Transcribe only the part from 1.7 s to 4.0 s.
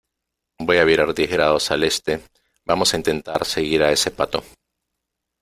Este. vamos a intentar seguir a